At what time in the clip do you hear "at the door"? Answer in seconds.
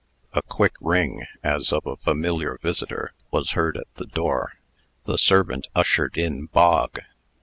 3.77-4.53